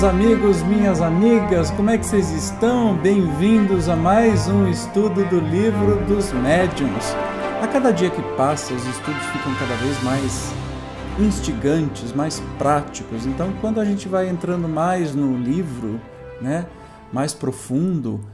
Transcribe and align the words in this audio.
meus 0.00 0.14
amigos, 0.14 0.62
minhas 0.62 1.02
amigas, 1.02 1.70
como 1.72 1.90
é 1.90 1.98
que 1.98 2.06
vocês 2.06 2.30
estão? 2.30 2.96
Bem-vindos 2.96 3.86
a 3.86 3.94
mais 3.94 4.48
um 4.48 4.66
estudo 4.66 5.28
do 5.28 5.38
livro 5.40 6.02
dos 6.06 6.32
médiuns. 6.32 7.04
A 7.62 7.68
cada 7.68 7.90
dia 7.90 8.08
que 8.08 8.22
passa, 8.34 8.72
os 8.72 8.86
estudos 8.86 9.22
ficam 9.26 9.54
cada 9.56 9.74
vez 9.74 10.02
mais 10.02 10.54
instigantes, 11.18 12.14
mais 12.14 12.42
práticos. 12.56 13.26
Então, 13.26 13.52
quando 13.60 13.78
a 13.78 13.84
gente 13.84 14.08
vai 14.08 14.30
entrando 14.30 14.66
mais 14.66 15.14
no 15.14 15.36
livro, 15.36 16.00
né, 16.40 16.64
mais 17.12 17.34
profundo, 17.34 18.24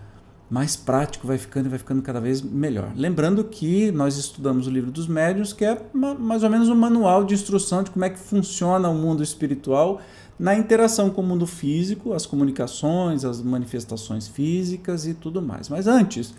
mais 0.48 0.76
prático 0.76 1.26
vai 1.26 1.36
ficando 1.36 1.66
e 1.66 1.68
vai 1.68 1.80
ficando 1.80 2.00
cada 2.00 2.20
vez 2.20 2.40
melhor. 2.42 2.92
Lembrando 2.94 3.42
que 3.42 3.90
nós 3.90 4.16
estudamos 4.16 4.68
o 4.68 4.70
livro 4.70 4.92
dos 4.92 5.08
médiuns, 5.08 5.52
que 5.52 5.64
é 5.64 5.76
mais 5.92 6.44
ou 6.44 6.50
menos 6.50 6.68
um 6.68 6.76
manual 6.76 7.24
de 7.24 7.34
instrução 7.34 7.82
de 7.82 7.90
como 7.90 8.04
é 8.04 8.10
que 8.10 8.20
funciona 8.20 8.88
o 8.88 8.94
mundo 8.94 9.20
espiritual 9.20 10.00
na 10.38 10.54
interação 10.54 11.10
com 11.10 11.22
o 11.22 11.24
mundo 11.24 11.46
físico, 11.46 12.12
as 12.12 12.26
comunicações, 12.26 13.24
as 13.24 13.40
manifestações 13.40 14.28
físicas 14.28 15.06
e 15.06 15.14
tudo 15.14 15.40
mais. 15.40 15.68
Mas 15.68 15.86
antes, 15.86 16.34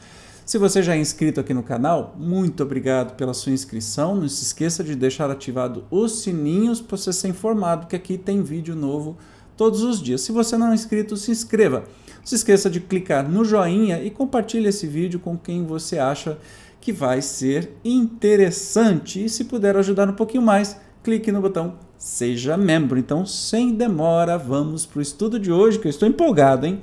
se 0.45 0.57
você 0.57 0.81
já 0.81 0.95
é 0.95 0.99
inscrito 0.99 1.39
aqui 1.39 1.53
no 1.53 1.63
canal, 1.63 2.15
muito 2.17 2.63
obrigado 2.63 3.15
pela 3.15 3.33
sua 3.33 3.51
inscrição. 3.51 4.15
Não 4.15 4.29
se 4.29 4.43
esqueça 4.43 4.83
de 4.83 4.95
deixar 4.95 5.29
ativado 5.29 5.83
os 5.89 6.21
sininhos 6.21 6.79
para 6.79 6.95
você 6.95 7.11
ser 7.11 7.27
informado 7.29 7.87
que 7.87 7.95
aqui 7.95 8.17
tem 8.17 8.41
vídeo 8.43 8.75
novo 8.75 9.17
todos 9.57 9.81
os 9.81 10.01
dias. 10.01 10.21
Se 10.21 10.31
você 10.31 10.55
não 10.57 10.71
é 10.71 10.75
inscrito, 10.75 11.17
se 11.17 11.31
inscreva. 11.31 11.79
Não 11.79 12.25
se 12.25 12.35
esqueça 12.35 12.69
de 12.69 12.79
clicar 12.79 13.27
no 13.27 13.43
joinha 13.43 14.01
e 14.01 14.11
compartilhe 14.11 14.67
esse 14.67 14.85
vídeo 14.85 15.19
com 15.19 15.37
quem 15.37 15.65
você 15.65 15.97
acha 15.97 16.37
que 16.79 16.93
vai 16.93 17.21
ser 17.21 17.73
interessante. 17.83 19.25
E 19.25 19.27
se 19.27 19.43
puder 19.43 19.75
ajudar 19.75 20.07
um 20.07 20.13
pouquinho 20.13 20.43
mais, 20.43 20.77
clique 21.03 21.31
no 21.31 21.41
botão 21.41 21.86
seja 22.07 22.55
membro. 22.55 22.97
Então, 22.97 23.25
sem 23.25 23.73
demora, 23.75 24.37
vamos 24.37 24.85
para 24.85 24.99
o 24.99 25.01
estudo 25.01 25.37
de 25.37 25.51
hoje, 25.51 25.77
que 25.77 25.87
eu 25.87 25.89
estou 25.89 26.07
empolgado, 26.07 26.65
hein? 26.65 26.79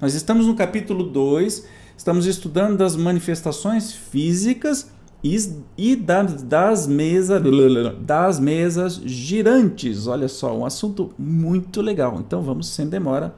Nós 0.00 0.14
estamos 0.14 0.46
no 0.46 0.54
capítulo 0.54 1.02
2, 1.02 1.66
estamos 1.96 2.26
estudando 2.26 2.76
das 2.76 2.94
manifestações 2.94 3.92
físicas 3.92 4.88
e, 5.76 5.96
das, 5.96 6.44
das, 6.44 6.86
mesa, 6.86 7.42
das 7.98 8.38
mesas 8.38 9.00
girantes. 9.04 10.06
Olha 10.06 10.28
só, 10.28 10.56
um 10.56 10.64
assunto 10.64 11.12
muito 11.18 11.82
legal. 11.82 12.16
Então, 12.20 12.40
vamos, 12.40 12.68
sem 12.68 12.88
demora, 12.88 13.34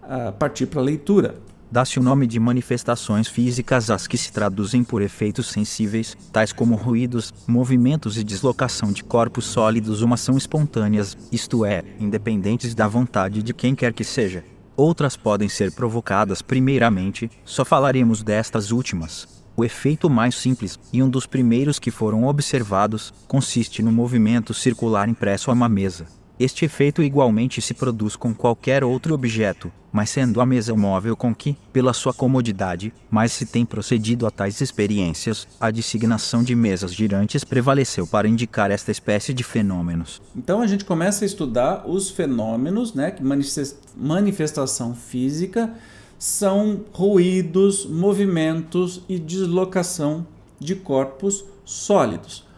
a 0.00 0.30
partir 0.30 0.66
para 0.66 0.80
a 0.80 0.84
leitura. 0.84 1.34
Dá-se 1.72 2.00
o 2.00 2.02
nome 2.02 2.26
de 2.26 2.40
manifestações 2.40 3.28
físicas 3.28 3.90
às 3.90 4.08
que 4.08 4.18
se 4.18 4.32
traduzem 4.32 4.82
por 4.82 5.02
efeitos 5.02 5.46
sensíveis, 5.46 6.16
tais 6.32 6.52
como 6.52 6.74
ruídos, 6.74 7.32
movimentos 7.46 8.18
e 8.18 8.24
deslocação 8.24 8.90
de 8.90 9.04
corpos 9.04 9.44
sólidos, 9.44 10.02
uma 10.02 10.14
ação 10.14 10.36
espontâneas, 10.36 11.16
isto 11.30 11.64
é, 11.64 11.84
independentes 12.00 12.74
da 12.74 12.88
vontade 12.88 13.40
de 13.40 13.54
quem 13.54 13.76
quer 13.76 13.92
que 13.92 14.02
seja. 14.02 14.44
Outras 14.76 15.16
podem 15.16 15.48
ser 15.48 15.70
provocadas 15.70 16.42
primeiramente, 16.42 17.30
só 17.44 17.64
falaremos 17.64 18.24
destas 18.24 18.72
últimas. 18.72 19.28
O 19.56 19.64
efeito 19.64 20.10
mais 20.10 20.34
simples, 20.34 20.76
e 20.92 21.00
um 21.00 21.08
dos 21.08 21.24
primeiros 21.24 21.78
que 21.78 21.92
foram 21.92 22.24
observados, 22.24 23.14
consiste 23.28 23.80
no 23.80 23.92
movimento 23.92 24.52
circular 24.52 25.08
impresso 25.08 25.50
a 25.50 25.54
uma 25.54 25.68
mesa. 25.68 26.06
Este 26.40 26.64
efeito 26.64 27.02
igualmente 27.02 27.60
se 27.60 27.74
produz 27.74 28.16
com 28.16 28.32
qualquer 28.32 28.82
outro 28.82 29.12
objeto, 29.12 29.70
mas 29.92 30.08
sendo 30.08 30.40
a 30.40 30.46
mesa 30.46 30.74
móvel 30.74 31.14
com 31.14 31.34
que, 31.34 31.54
pela 31.70 31.92
sua 31.92 32.14
comodidade, 32.14 32.94
mais 33.10 33.30
se 33.30 33.44
tem 33.44 33.66
procedido 33.66 34.26
a 34.26 34.30
tais 34.30 34.58
experiências, 34.62 35.46
a 35.60 35.70
designação 35.70 36.42
de 36.42 36.54
mesas 36.54 36.94
girantes 36.94 37.44
prevaleceu 37.44 38.06
para 38.06 38.26
indicar 38.26 38.70
esta 38.70 38.90
espécie 38.90 39.34
de 39.34 39.44
fenômenos. 39.44 40.22
Então 40.34 40.62
a 40.62 40.66
gente 40.66 40.82
começa 40.82 41.26
a 41.26 41.26
estudar 41.26 41.86
os 41.86 42.08
fenômenos, 42.08 42.94
né, 42.94 43.10
que 43.10 43.22
manifestação 43.94 44.94
física 44.94 45.74
são 46.18 46.86
ruídos, 46.90 47.84
movimentos 47.84 49.02
e 49.10 49.18
deslocação 49.18 50.26
de 50.58 50.74
corpos 50.74 51.44
sólidos. 51.66 52.48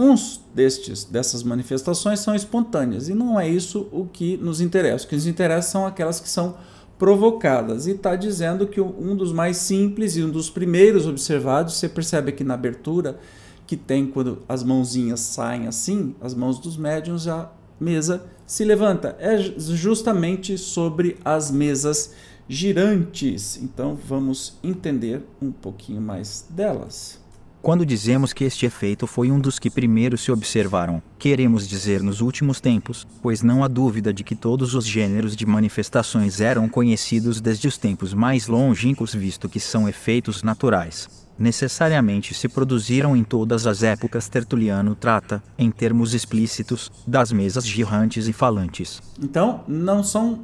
Uns 0.00 0.40
destes, 0.54 1.02
dessas 1.02 1.42
manifestações 1.42 2.20
são 2.20 2.32
espontâneas 2.32 3.08
e 3.08 3.14
não 3.14 3.38
é 3.38 3.48
isso 3.48 3.88
o 3.90 4.06
que 4.06 4.36
nos 4.36 4.60
interessa. 4.60 5.04
O 5.04 5.08
que 5.08 5.16
nos 5.16 5.26
interessa 5.26 5.70
são 5.70 5.84
aquelas 5.84 6.20
que 6.20 6.28
são 6.28 6.54
provocadas. 6.96 7.88
E 7.88 7.90
está 7.90 8.14
dizendo 8.14 8.68
que 8.68 8.80
um 8.80 9.16
dos 9.16 9.32
mais 9.32 9.56
simples 9.56 10.16
e 10.16 10.22
um 10.22 10.30
dos 10.30 10.48
primeiros 10.48 11.04
observados, 11.04 11.74
você 11.74 11.88
percebe 11.88 12.30
aqui 12.30 12.44
na 12.44 12.54
abertura, 12.54 13.18
que 13.66 13.76
tem 13.76 14.06
quando 14.06 14.40
as 14.48 14.62
mãozinhas 14.62 15.18
saem 15.18 15.66
assim, 15.66 16.14
as 16.20 16.32
mãos 16.32 16.60
dos 16.60 16.76
médiums, 16.76 17.26
a 17.26 17.50
mesa 17.80 18.24
se 18.46 18.64
levanta. 18.64 19.16
É 19.18 19.36
justamente 19.36 20.56
sobre 20.56 21.16
as 21.24 21.50
mesas 21.50 22.14
girantes. 22.48 23.56
Então 23.60 23.98
vamos 24.06 24.56
entender 24.62 25.24
um 25.42 25.50
pouquinho 25.50 26.00
mais 26.00 26.46
delas. 26.48 27.18
Quando 27.60 27.84
dizemos 27.84 28.32
que 28.32 28.44
este 28.44 28.66
efeito 28.66 29.06
foi 29.06 29.30
um 29.30 29.40
dos 29.40 29.58
que 29.58 29.68
primeiro 29.68 30.16
se 30.16 30.30
observaram, 30.30 31.02
queremos 31.18 31.68
dizer 31.68 32.02
nos 32.02 32.20
últimos 32.20 32.60
tempos, 32.60 33.06
pois 33.20 33.42
não 33.42 33.64
há 33.64 33.68
dúvida 33.68 34.12
de 34.12 34.22
que 34.22 34.36
todos 34.36 34.74
os 34.74 34.86
gêneros 34.86 35.34
de 35.34 35.44
manifestações 35.44 36.40
eram 36.40 36.68
conhecidos 36.68 37.40
desde 37.40 37.66
os 37.66 37.76
tempos 37.76 38.14
mais 38.14 38.46
longínquos, 38.46 39.12
visto 39.14 39.48
que 39.48 39.58
são 39.58 39.88
efeitos 39.88 40.42
naturais. 40.42 41.08
Necessariamente 41.38 42.32
se 42.32 42.48
produziram 42.48 43.16
em 43.16 43.22
todas 43.22 43.66
as 43.66 43.82
épocas. 43.82 44.28
Tertuliano 44.28 44.94
trata, 44.94 45.42
em 45.58 45.70
termos 45.70 46.14
explícitos, 46.14 46.90
das 47.06 47.30
mesas 47.30 47.66
girantes 47.66 48.26
e 48.26 48.32
falantes. 48.32 49.00
Então, 49.20 49.62
não 49.68 50.02
são 50.02 50.40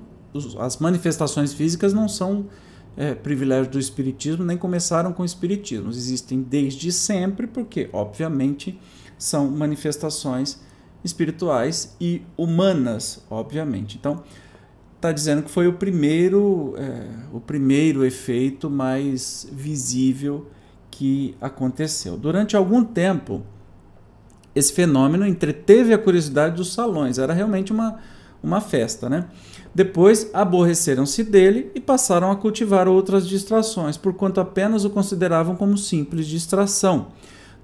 as 0.59 0.79
manifestações 0.79 1.53
físicas 1.53 1.93
não 1.93 2.09
são 2.09 2.47
é, 2.97 3.15
privilégio 3.15 3.73
do 3.73 3.79
Espiritismo, 3.79 4.45
nem 4.45 4.57
começaram 4.57 5.13
com 5.13 5.23
o 5.23 5.27
Espiritismo. 5.27 5.91
Existem 5.91 6.43
desde 6.43 6.93
sempre, 6.93 7.47
porque, 7.47 7.89
obviamente, 7.93 8.79
são 9.19 9.51
manifestações 9.51 10.61
espirituais 11.05 11.95
e 12.01 12.23
humanas, 12.37 13.25
obviamente. 13.31 13.97
Então, 13.99 14.23
está 14.97 15.13
dizendo 15.13 15.43
que 15.43 15.51
foi 15.51 15.69
o 15.69 15.75
primeiro, 15.75 16.75
é, 16.79 17.07
o 17.33 17.41
primeiro 17.41 18.05
efeito 18.05 18.71
mais 18.71 19.47
visível 19.53 20.49
que 20.91 21.37
aconteceu. 21.41 22.17
Durante 22.17 22.57
algum 22.57 22.83
tempo, 22.83 23.43
esse 24.55 24.73
fenômeno 24.73 25.27
entreteve 25.27 25.93
a 25.93 25.99
curiosidade 25.99 26.57
dos 26.57 26.73
salões. 26.73 27.19
Era 27.19 27.33
realmente 27.33 27.73
uma, 27.73 27.99
uma 28.45 28.61
festa, 28.61 29.09
né? 29.09 29.27
Depois 29.75 30.31
aborreceram-se 30.33 31.25
dele 31.25 31.71
e 31.75 31.81
passaram 31.81 32.31
a 32.31 32.37
cultivar 32.37 32.87
outras 32.87 33.27
distrações, 33.27 33.97
porquanto 33.97 34.41
apenas 34.41 34.85
o 34.85 34.91
consideravam 34.91 35.57
como 35.57 35.77
simples 35.77 36.27
distração. 36.27 37.09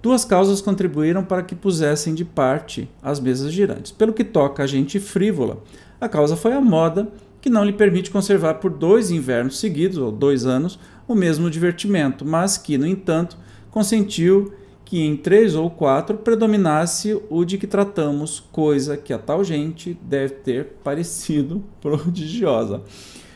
Duas 0.03 0.25
causas 0.25 0.61
contribuíram 0.61 1.23
para 1.23 1.43
que 1.43 1.55
pusessem 1.55 2.15
de 2.15 2.25
parte 2.25 2.89
as 3.03 3.21
mesas 3.21 3.53
girantes. 3.53 3.93
Pelo 3.93 4.15
que 4.15 4.25
toca 4.25 4.63
a 4.63 4.67
gente 4.67 4.99
frívola, 4.99 5.63
a 6.01 6.09
causa 6.09 6.35
foi 6.35 6.53
a 6.55 6.61
moda, 6.61 7.13
que 7.41 7.51
não 7.51 7.65
lhe 7.65 7.73
permite 7.73 8.11
conservar 8.11 8.55
por 8.55 8.71
dois 8.71 9.11
invernos 9.11 9.61
seguidos, 9.61 9.99
ou 9.99 10.11
dois 10.11 10.47
anos, 10.47 10.79
o 11.07 11.15
mesmo 11.15 11.51
divertimento, 11.51 12.25
mas 12.25 12.57
que, 12.57 12.77
no 12.79 12.87
entanto, 12.87 13.37
consentiu 13.71 14.53
que 14.91 15.01
em 15.01 15.17
três 15.17 15.55
ou 15.55 15.71
quatro 15.71 16.19
predominasse 16.19 17.17
o 17.31 17.45
de 17.45 17.57
que 17.57 17.67
tratamos, 17.69 18.41
coisa 18.51 18.97
que 18.97 19.13
a 19.13 19.19
tal 19.21 19.45
gente 19.45 19.97
deve 20.03 20.35
ter 20.35 20.65
parecido 20.83 21.63
prodigiosa. 21.81 22.83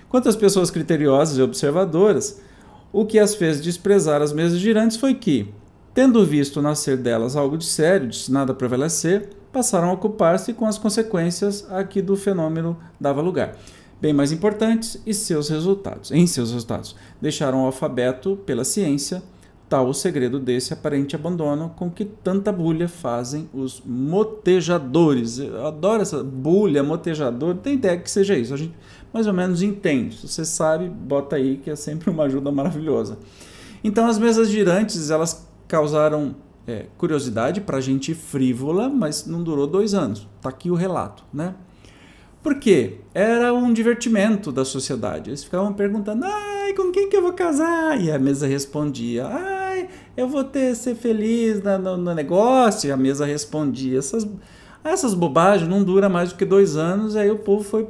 Quanto 0.08 0.28
às 0.28 0.34
pessoas 0.34 0.68
criteriosas 0.68 1.38
e 1.38 1.42
observadoras, 1.42 2.40
o 2.92 3.06
que 3.06 3.20
as 3.20 3.36
fez 3.36 3.62
desprezar 3.62 4.20
as 4.20 4.32
mesas 4.32 4.58
girantes 4.58 4.96
foi 4.96 5.14
que, 5.14 5.46
tendo 5.94 6.26
visto 6.26 6.60
nascer 6.60 6.96
delas 6.96 7.36
algo 7.36 7.56
de 7.56 7.66
sério, 7.66 8.08
destinado 8.08 8.50
a 8.50 8.54
prevalecer, 8.56 9.30
passaram 9.52 9.90
a 9.90 9.92
ocupar-se 9.92 10.52
com 10.54 10.66
as 10.66 10.76
consequências 10.76 11.70
a 11.70 11.84
que 11.84 12.02
do 12.02 12.16
fenômeno 12.16 12.76
dava 12.98 13.20
lugar 13.20 13.56
bem 14.04 14.12
mais 14.12 14.32
importantes 14.32 15.00
e 15.06 15.14
seus 15.14 15.48
resultados. 15.48 16.10
Em 16.10 16.26
seus 16.26 16.50
resultados, 16.50 16.94
deixaram 17.22 17.62
o 17.62 17.66
alfabeto 17.66 18.36
pela 18.44 18.62
ciência, 18.62 19.22
tal 19.74 19.88
o 19.88 19.92
segredo 19.92 20.38
desse 20.38 20.72
aparente 20.72 21.16
abandono 21.16 21.74
com 21.74 21.90
que 21.90 22.04
tanta 22.04 22.52
bulha 22.52 22.86
fazem 22.86 23.50
os 23.52 23.82
motejadores. 23.84 25.40
Eu 25.40 25.66
adoro 25.66 26.00
essa 26.00 26.22
bulha, 26.22 26.80
motejador, 26.84 27.56
tem 27.56 27.74
ideia 27.74 27.98
que 27.98 28.08
seja 28.08 28.36
isso. 28.36 28.54
A 28.54 28.56
gente 28.56 28.72
mais 29.12 29.26
ou 29.26 29.32
menos 29.32 29.62
entende. 29.62 30.16
Se 30.16 30.28
você 30.28 30.44
sabe, 30.44 30.88
bota 30.88 31.34
aí 31.34 31.56
que 31.56 31.70
é 31.70 31.74
sempre 31.74 32.08
uma 32.08 32.22
ajuda 32.22 32.52
maravilhosa. 32.52 33.18
Então 33.82 34.06
as 34.06 34.16
mesas 34.16 34.48
girantes, 34.48 35.10
elas 35.10 35.44
causaram 35.66 36.36
é, 36.68 36.86
curiosidade 36.96 37.60
para 37.60 37.80
gente 37.80 38.14
frívola, 38.14 38.88
mas 38.88 39.26
não 39.26 39.42
durou 39.42 39.66
dois 39.66 39.92
anos. 39.92 40.28
Tá 40.40 40.50
aqui 40.50 40.70
o 40.70 40.76
relato, 40.76 41.24
né? 41.32 41.52
Por 42.44 42.60
quê? 42.60 43.00
Era 43.12 43.52
um 43.52 43.72
divertimento 43.72 44.52
da 44.52 44.64
sociedade. 44.64 45.30
Eles 45.30 45.42
ficavam 45.42 45.72
perguntando: 45.72 46.24
ai, 46.24 46.74
com 46.74 46.92
quem 46.92 47.08
que 47.08 47.16
eu 47.16 47.22
vou 47.22 47.32
casar? 47.32 48.00
E 48.00 48.12
a 48.12 48.18
mesa 48.20 48.46
respondia: 48.46 49.26
ai, 49.26 49.63
eu 50.16 50.28
vou 50.28 50.44
ter, 50.44 50.74
ser 50.76 50.94
feliz 50.94 51.62
no, 51.62 51.96
no 51.96 52.14
negócio. 52.14 52.88
E 52.88 52.92
a 52.92 52.96
mesa 52.96 53.26
respondia: 53.26 53.98
essas, 53.98 54.26
essas 54.82 55.14
bobagens 55.14 55.68
não 55.68 55.82
duram 55.82 56.08
mais 56.08 56.30
do 56.30 56.36
que 56.36 56.44
dois 56.44 56.76
anos. 56.76 57.16
Aí 57.16 57.30
o 57.30 57.38
povo 57.38 57.64
foi. 57.64 57.88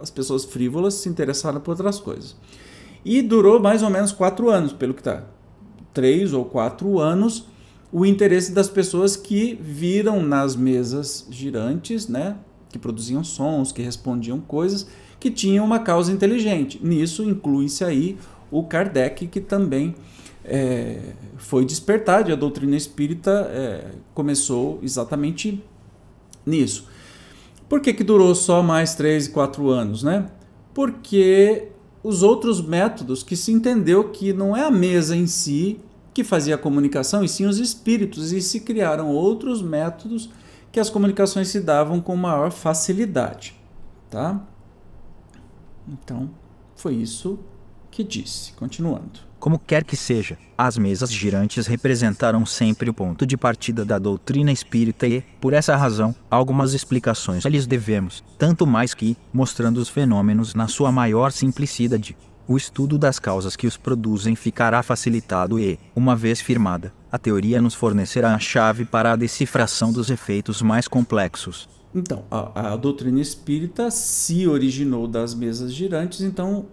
as 0.00 0.10
pessoas 0.10 0.44
frívolas 0.44 0.94
se 0.94 1.08
interessaram 1.08 1.60
por 1.60 1.72
outras 1.72 1.98
coisas. 1.98 2.36
E 3.04 3.22
durou 3.22 3.60
mais 3.60 3.82
ou 3.82 3.90
menos 3.90 4.12
quatro 4.12 4.50
anos, 4.50 4.72
pelo 4.72 4.94
que 4.94 5.00
está. 5.00 5.24
Três 5.92 6.32
ou 6.32 6.44
quatro 6.44 6.98
anos, 6.98 7.46
o 7.90 8.06
interesse 8.06 8.52
das 8.52 8.68
pessoas 8.68 9.16
que 9.16 9.58
viram 9.60 10.22
nas 10.22 10.54
mesas 10.54 11.26
girantes, 11.30 12.08
né? 12.08 12.36
Que 12.70 12.78
produziam 12.78 13.24
sons, 13.24 13.72
que 13.72 13.82
respondiam 13.82 14.38
coisas, 14.38 14.86
que 15.18 15.30
tinham 15.30 15.64
uma 15.64 15.80
causa 15.80 16.12
inteligente. 16.12 16.78
Nisso 16.82 17.24
inclui-se 17.24 17.84
aí 17.84 18.16
o 18.50 18.64
Kardec, 18.64 19.26
que 19.26 19.40
também 19.40 19.94
é, 20.44 21.14
foi 21.36 21.64
despertado, 21.64 22.30
e 22.30 22.32
a 22.32 22.36
doutrina 22.36 22.76
espírita 22.76 23.30
é, 23.52 23.90
começou 24.14 24.78
exatamente 24.82 25.62
nisso. 26.44 26.88
Por 27.68 27.80
que, 27.80 27.92
que 27.92 28.02
durou 28.02 28.34
só 28.34 28.62
mais 28.62 28.94
3, 28.94 29.28
4 29.28 29.68
anos? 29.68 30.02
Né? 30.02 30.26
Porque 30.74 31.68
os 32.02 32.22
outros 32.22 32.60
métodos 32.60 33.22
que 33.22 33.36
se 33.36 33.52
entendeu 33.52 34.10
que 34.10 34.32
não 34.32 34.56
é 34.56 34.64
a 34.64 34.70
mesa 34.70 35.14
em 35.14 35.26
si 35.26 35.80
que 36.12 36.24
fazia 36.24 36.56
a 36.56 36.58
comunicação, 36.58 37.22
e 37.22 37.28
sim 37.28 37.46
os 37.46 37.58
espíritos, 37.58 38.32
e 38.32 38.40
se 38.40 38.60
criaram 38.60 39.08
outros 39.08 39.62
métodos 39.62 40.28
que 40.72 40.80
as 40.80 40.90
comunicações 40.90 41.48
se 41.48 41.60
davam 41.60 42.00
com 42.00 42.16
maior 42.16 42.50
facilidade. 42.50 43.54
Tá? 44.10 44.44
Então, 45.88 46.30
foi 46.74 46.94
isso 46.94 47.38
que 47.90 48.02
disse. 48.02 48.52
Continuando. 48.54 49.29
Como 49.40 49.58
quer 49.58 49.84
que 49.84 49.96
seja, 49.96 50.36
as 50.56 50.76
mesas 50.76 51.10
girantes 51.10 51.66
representaram 51.66 52.44
sempre 52.44 52.90
o 52.90 52.94
ponto 52.94 53.24
de 53.24 53.38
partida 53.38 53.86
da 53.86 53.98
doutrina 53.98 54.52
espírita 54.52 55.06
e, 55.06 55.22
por 55.40 55.54
essa 55.54 55.74
razão, 55.74 56.14
algumas 56.30 56.74
explicações 56.74 57.46
lhes 57.46 57.66
devemos, 57.66 58.22
tanto 58.36 58.66
mais 58.66 58.92
que, 58.92 59.16
mostrando 59.32 59.78
os 59.78 59.88
fenômenos 59.88 60.54
na 60.54 60.68
sua 60.68 60.92
maior 60.92 61.32
simplicidade, 61.32 62.14
o 62.46 62.54
estudo 62.54 62.98
das 62.98 63.18
causas 63.18 63.56
que 63.56 63.66
os 63.66 63.78
produzem 63.78 64.36
ficará 64.36 64.82
facilitado 64.82 65.58
e, 65.58 65.78
uma 65.96 66.14
vez 66.14 66.42
firmada, 66.42 66.92
a 67.10 67.16
teoria 67.16 67.62
nos 67.62 67.74
fornecerá 67.74 68.34
a 68.34 68.38
chave 68.38 68.84
para 68.84 69.12
a 69.12 69.16
decifração 69.16 69.90
dos 69.90 70.10
efeitos 70.10 70.60
mais 70.60 70.86
complexos. 70.86 71.66
Então, 71.94 72.24
a, 72.30 72.74
a 72.74 72.76
doutrina 72.76 73.20
espírita 73.20 73.90
se 73.90 74.46
originou 74.46 75.08
das 75.08 75.34
mesas 75.34 75.72
girantes, 75.72 76.20
então 76.20 76.66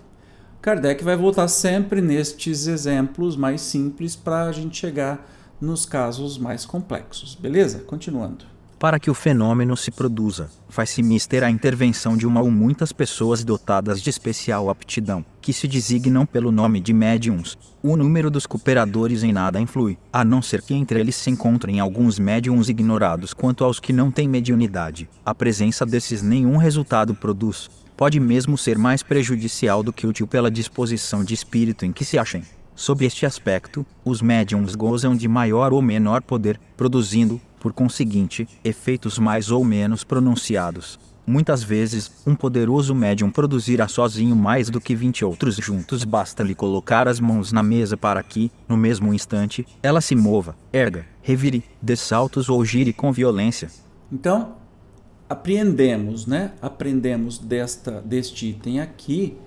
Kardec 0.68 1.02
vai 1.02 1.16
voltar 1.16 1.48
sempre 1.48 2.02
nestes 2.02 2.68
exemplos 2.68 3.38
mais 3.38 3.62
simples 3.62 4.18
para 4.18 4.50
a 4.50 4.52
gente 4.52 4.78
chegar 4.78 5.26
nos 5.62 5.86
casos 5.86 6.38
mais 6.38 6.66
complexos. 6.66 7.36
Beleza? 7.36 7.80
Continuando. 7.80 8.44
Para 8.78 9.00
que 9.00 9.10
o 9.10 9.14
fenômeno 9.14 9.78
se 9.78 9.92
produza, 9.92 10.50
faz-se 10.68 11.02
mister 11.02 11.42
a 11.42 11.50
intervenção 11.50 12.18
de 12.18 12.28
uma 12.28 12.42
ou 12.42 12.52
muitas 12.52 12.92
pessoas 12.92 13.46
dotadas 13.46 14.02
de 14.02 14.10
especial 14.10 14.70
aptidão, 14.70 15.24
que 15.40 15.54
se 15.54 15.70
designam 15.70 16.26
pelo 16.26 16.52
nome 16.52 16.82
de 16.82 16.92
médiums. 16.92 17.58
O 17.82 17.96
número 17.96 18.30
dos 18.30 18.46
cooperadores 18.46 19.24
em 19.24 19.32
nada 19.32 19.62
influi, 19.62 19.98
a 20.12 20.26
não 20.26 20.42
ser 20.42 20.62
que 20.62 20.74
entre 20.74 21.00
eles 21.00 21.16
se 21.16 21.30
encontrem 21.30 21.80
alguns 21.80 22.20
médiums 22.20 22.68
ignorados 22.68 23.34
quanto 23.34 23.64
aos 23.64 23.80
que 23.80 23.94
não 23.94 24.12
têm 24.12 24.28
mediunidade. 24.28 25.10
A 25.26 25.34
presença 25.34 25.86
desses 25.86 26.22
nenhum 26.22 26.58
resultado 26.58 27.16
produz, 27.16 27.70
pode 27.98 28.20
mesmo 28.20 28.58
ser 28.58 28.78
mais 28.78 29.02
prejudicial 29.02 29.82
do 29.82 29.92
que 29.92 30.06
útil 30.06 30.28
pela 30.28 30.52
disposição 30.52 31.24
de 31.24 31.34
espírito 31.34 31.84
em 31.84 31.92
que 31.92 32.06
se 32.06 32.20
achem. 32.20 32.44
Sob 32.76 33.04
este 33.04 33.26
aspecto, 33.26 33.84
os 34.06 34.22
médiums 34.22 34.76
gozam 34.76 35.16
de 35.16 35.28
maior 35.28 35.74
ou 35.74 35.82
menor 35.82 36.22
poder, 36.22 36.60
produzindo, 36.78 37.42
por 37.60 37.74
conseguinte, 37.74 38.48
efeitos 38.64 39.18
mais 39.18 39.50
ou 39.50 39.66
menos 39.66 40.04
pronunciados. 40.04 41.00
Muitas 41.26 41.64
vezes, 41.64 42.10
um 42.26 42.36
poderoso 42.36 42.94
médium 42.94 43.32
produzirá 43.32 43.88
sozinho 43.88 44.36
mais 44.36 44.70
do 44.70 44.80
que 44.80 44.96
20 44.96 45.26
outros 45.26 45.56
juntos, 45.56 46.06
basta-lhe 46.06 46.54
colocar 46.54 47.08
as 47.08 47.20
mãos 47.20 47.52
na 47.52 47.64
mesa 47.64 47.98
para 47.98 48.22
que, 48.22 48.52
no 48.70 48.78
mesmo 48.78 49.12
instante, 49.12 49.68
ela 49.82 50.00
se 50.00 50.16
mova, 50.16 50.56
erga, 50.72 51.06
revire, 51.22 51.64
dê 51.82 51.96
saltos 51.96 52.48
ou 52.48 52.64
gire 52.64 52.94
com 52.94 53.12
violência. 53.12 53.70
Então, 54.10 54.56
apreendemos, 55.30 56.26
né? 56.26 56.54
Aprendemos 56.62 57.38
desta, 57.38 58.02
deste 58.02 58.48
item 58.48 58.80
aqui 58.80 59.38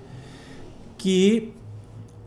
que 0.97 1.53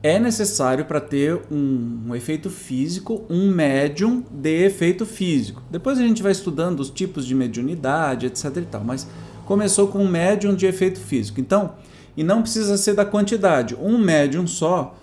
é 0.01 0.19
necessário 0.19 0.83
para 0.83 0.99
ter 0.99 1.41
um, 1.51 2.01
um, 2.07 2.15
efeito 2.15 2.49
físico, 2.49 3.23
um 3.29 3.49
médium 3.49 4.23
de 4.29 4.65
efeito 4.65 5.05
físico. 5.05 5.61
Depois 5.71 5.97
a 5.97 6.01
gente 6.01 6.21
vai 6.21 6.31
estudando 6.31 6.79
os 6.79 6.89
tipos 6.89 7.25
de 7.25 7.33
mediunidade, 7.35 8.25
etc. 8.25 8.57
E 8.57 8.61
tal, 8.63 8.83
mas 8.83 9.07
começou 9.45 9.87
com 9.87 9.99
um 9.99 10.07
médium 10.07 10.55
de 10.55 10.65
efeito 10.65 10.99
físico. 10.99 11.39
Então, 11.39 11.75
e 12.17 12.23
não 12.23 12.41
precisa 12.41 12.77
ser 12.77 12.95
da 12.95 13.05
quantidade. 13.05 13.75
Um 13.75 13.97
médium 13.97 14.45
só 14.45 14.97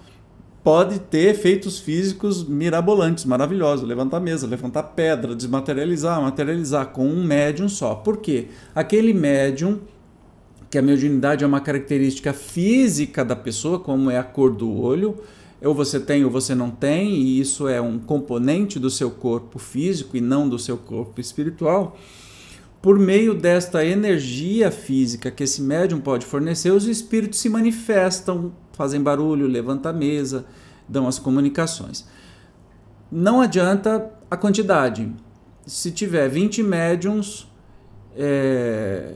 pode 0.62 0.98
ter 0.98 1.30
efeitos 1.30 1.78
físicos 1.78 2.46
mirabolantes, 2.46 3.24
maravilhosos. 3.24 3.88
Levantar 3.88 4.20
mesa, 4.20 4.46
levantar 4.46 4.82
pedra, 4.82 5.34
desmaterializar, 5.34 6.20
materializar 6.20 6.86
com 6.88 7.06
um 7.06 7.24
médium 7.24 7.68
só. 7.68 7.94
Por 7.94 8.18
quê? 8.18 8.48
Aquele 8.74 9.12
médium, 9.12 9.80
que 10.70 10.78
a 10.78 10.82
mediunidade 10.82 11.42
é 11.42 11.46
uma 11.46 11.60
característica 11.60 12.32
física 12.32 13.24
da 13.24 13.34
pessoa, 13.34 13.80
como 13.80 14.10
é 14.10 14.18
a 14.18 14.22
cor 14.22 14.54
do 14.54 14.70
olho, 14.80 15.16
ou 15.62 15.74
você 15.74 15.98
tem 15.98 16.24
ou 16.24 16.30
você 16.30 16.54
não 16.54 16.70
tem, 16.70 17.16
e 17.16 17.40
isso 17.40 17.66
é 17.66 17.80
um 17.80 17.98
componente 17.98 18.78
do 18.78 18.88
seu 18.88 19.10
corpo 19.10 19.58
físico 19.58 20.16
e 20.16 20.20
não 20.20 20.48
do 20.48 20.58
seu 20.58 20.76
corpo 20.76 21.20
espiritual. 21.20 21.98
Por 22.80 22.98
meio 22.98 23.34
desta 23.34 23.84
energia 23.84 24.70
física 24.70 25.30
que 25.30 25.42
esse 25.42 25.60
médium 25.60 26.00
pode 26.00 26.24
fornecer, 26.24 26.70
os 26.70 26.86
espíritos 26.86 27.38
se 27.38 27.48
manifestam 27.48 28.52
fazem 28.81 29.03
barulho, 29.03 29.47
levantam 29.47 29.91
a 29.91 29.93
mesa, 29.93 30.47
dão 30.88 31.06
as 31.06 31.19
comunicações. 31.19 32.06
Não 33.12 33.43
adianta 33.43 34.11
a 34.31 34.38
quantidade. 34.38 35.12
Se 35.67 35.91
tiver 35.91 36.27
20 36.31 36.62
médiums, 36.62 37.47
é, 38.17 39.12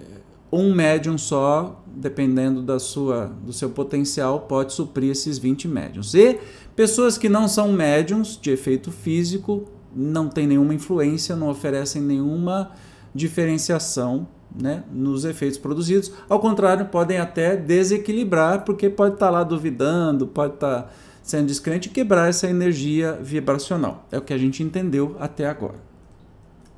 um 0.52 0.74
médium 0.74 1.16
só, 1.16 1.82
dependendo 1.86 2.60
da 2.60 2.78
sua, 2.78 3.32
do 3.42 3.54
seu 3.54 3.70
potencial, 3.70 4.40
pode 4.40 4.74
suprir 4.74 5.10
esses 5.10 5.38
20 5.38 5.66
médiums. 5.66 6.12
E 6.12 6.38
pessoas 6.76 7.16
que 7.16 7.30
não 7.30 7.48
são 7.48 7.72
médiums 7.72 8.38
de 8.38 8.50
efeito 8.50 8.92
físico, 8.92 9.66
não 9.96 10.28
têm 10.28 10.46
nenhuma 10.46 10.74
influência, 10.74 11.34
não 11.34 11.48
oferecem 11.48 12.02
nenhuma 12.02 12.72
diferenciação 13.14 14.28
né, 14.54 14.84
nos 14.92 15.24
efeitos 15.24 15.58
produzidos. 15.58 16.12
Ao 16.28 16.38
contrário, 16.38 16.86
podem 16.86 17.18
até 17.18 17.56
desequilibrar, 17.56 18.64
porque 18.64 18.88
pode 18.88 19.14
estar 19.14 19.26
tá 19.26 19.32
lá 19.32 19.42
duvidando, 19.42 20.26
pode 20.26 20.54
estar 20.54 20.82
tá 20.82 20.90
sendo 21.22 21.46
descrente 21.46 21.88
e 21.88 21.92
quebrar 21.92 22.28
essa 22.28 22.48
energia 22.48 23.18
vibracional. 23.20 24.06
É 24.12 24.18
o 24.18 24.22
que 24.22 24.32
a 24.32 24.38
gente 24.38 24.62
entendeu 24.62 25.16
até 25.18 25.46
agora. 25.46 25.82